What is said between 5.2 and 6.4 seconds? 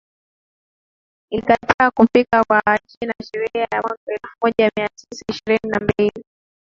ishirini na mbili